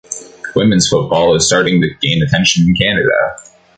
[0.55, 3.37] Women's football is starting to gain attention in Canada.